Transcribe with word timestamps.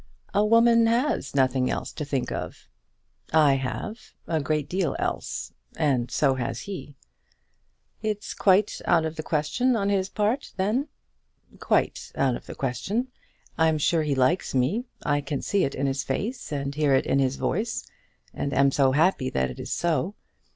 "A 0.33 0.43
woman 0.43 0.87
has 0.87 1.35
nothing 1.35 1.69
else 1.69 1.91
to 1.93 2.03
think 2.03 2.31
of." 2.31 2.67
"I 3.31 3.53
have, 3.57 4.15
a 4.25 4.41
great 4.41 4.67
deal 4.67 4.95
else. 4.97 5.53
And 5.75 6.09
so 6.09 6.33
has 6.33 6.61
he." 6.61 6.95
"It's 8.01 8.33
quite 8.33 8.81
out 8.85 9.05
of 9.05 9.15
the 9.15 9.21
question 9.21 9.75
on 9.75 9.89
his 9.89 10.09
part, 10.09 10.53
then?" 10.57 10.87
"Quite 11.59 12.11
out 12.15 12.35
of 12.35 12.47
the 12.47 12.55
question. 12.55 13.09
I'm 13.59 13.77
sure 13.77 14.01
he 14.01 14.15
likes 14.15 14.55
me. 14.55 14.85
I 15.05 15.21
can 15.21 15.43
see 15.43 15.65
it 15.65 15.75
in 15.75 15.85
his 15.85 16.03
face, 16.03 16.51
and 16.51 16.73
hear 16.73 16.95
it 16.95 17.05
in 17.05 17.19
his 17.19 17.35
voice, 17.35 17.85
and 18.33 18.55
am 18.55 18.71
so 18.71 18.93
happy 18.93 19.29
that 19.29 19.51
it 19.51 19.59
is 19.59 19.71
so. 19.71 20.15